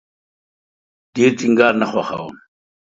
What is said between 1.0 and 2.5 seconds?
ډیر ټینګار نه خوښوم